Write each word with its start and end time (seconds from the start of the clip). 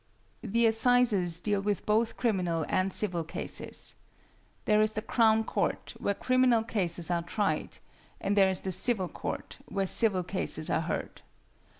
=The 0.41 0.65
Assizes= 0.65 1.39
deal 1.39 1.61
with 1.61 1.85
both 1.85 2.17
criminal 2.17 2.65
and 2.67 2.91
civil 2.91 3.23
cases. 3.23 3.93
There 4.65 4.81
is 4.81 4.93
the 4.93 5.01
Crown 5.03 5.43
Court, 5.43 5.93
where 5.99 6.15
criminal 6.15 6.63
cases 6.63 7.11
are 7.11 7.21
tried, 7.21 7.77
and 8.19 8.35
there 8.35 8.49
is 8.49 8.61
the 8.61 8.71
Civil 8.71 9.07
Court, 9.09 9.59
where 9.67 9.85
civil 9.85 10.23
cases 10.23 10.71
are 10.71 10.81
heard. 10.81 11.21